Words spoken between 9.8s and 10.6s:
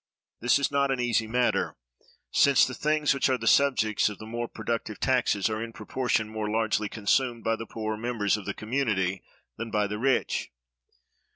the rich.